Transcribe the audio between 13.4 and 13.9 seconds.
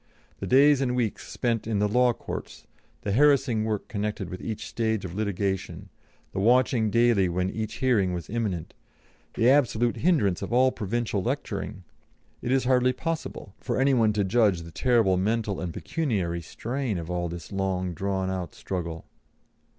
for